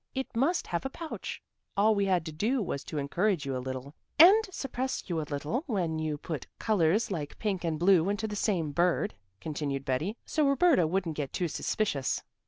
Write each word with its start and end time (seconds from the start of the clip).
It 0.15 0.35
must 0.35 0.65
have 0.65 0.83
a 0.83 0.89
pouch.' 0.89 1.43
All 1.77 1.93
we 1.93 2.05
had 2.05 2.25
to 2.25 2.31
do 2.31 2.59
was 2.63 2.83
to 2.85 2.97
encourage 2.97 3.45
you 3.45 3.55
a 3.55 3.61
little." 3.61 3.93
"And 4.17 4.43
suppress 4.49 5.07
you 5.07 5.21
a 5.21 5.29
little 5.29 5.63
when 5.67 5.99
you 5.99 6.17
put 6.17 6.47
colors 6.57 7.11
like 7.11 7.37
pink 7.37 7.63
and 7.63 7.77
blue 7.77 8.09
into 8.09 8.27
the 8.27 8.35
same 8.35 8.71
bird," 8.71 9.13
continued 9.39 9.85
Betty, 9.85 10.17
"so 10.25 10.47
Roberta 10.47 10.87
wouldn't 10.87 11.17
get 11.17 11.31
too 11.31 11.47
suspicious." 11.47 12.23